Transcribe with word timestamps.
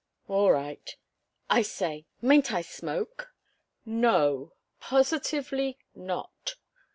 "All 0.27 0.51
right. 0.51 0.95
I 1.47 1.61
say 1.61 2.07
mayn't 2.23 2.51
I 2.51 2.63
smoke?" 2.63 3.31
"No. 3.85 4.53
Positively 4.79 5.77
not." 5.93 6.55